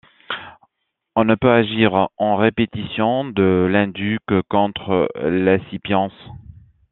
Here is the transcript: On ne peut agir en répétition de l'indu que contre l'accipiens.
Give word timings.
On 1.15 1.25
ne 1.25 1.35
peut 1.35 1.51
agir 1.51 2.07
en 2.17 2.35
répétition 2.35 3.23
de 3.23 3.69
l'indu 3.71 4.17
que 4.25 4.41
contre 4.49 5.07
l'accipiens. 5.21 6.09